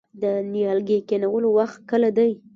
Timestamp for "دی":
2.17-2.31